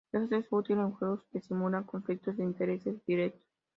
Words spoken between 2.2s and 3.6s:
de intereses directos.